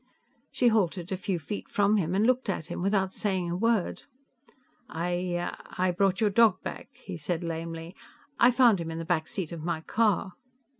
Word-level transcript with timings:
She 0.49 0.69
halted 0.69 1.11
a 1.11 1.15
few 1.15 1.37
feet 1.37 1.69
from 1.69 1.97
him 1.97 2.15
and 2.15 2.25
looked 2.25 2.49
at 2.49 2.65
him 2.71 2.81
without 2.81 3.13
saying 3.13 3.51
a 3.51 3.55
word. 3.55 4.01
"I... 4.89 5.55
I 5.77 5.91
brought 5.91 6.19
your 6.19 6.31
dog 6.31 6.63
back," 6.63 6.89
he 6.93 7.17
said 7.17 7.43
lamely. 7.43 7.95
"I 8.39 8.49
found 8.49 8.81
him 8.81 8.89
in 8.89 8.97
the 8.97 9.05
back 9.05 9.27
seat 9.27 9.51
of 9.51 9.61
my 9.63 9.81
car." 9.81 10.33